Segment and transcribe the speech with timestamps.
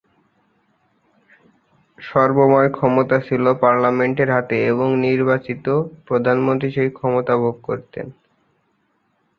[1.99, 5.65] সর্বময় ক্ষমতা ছিলো পার্লামেন্টের হাতে এবং নির্বাচিত
[6.07, 8.07] প্রধানমন্ত্রী সেই ক্ষমতা ভোগ করতেন।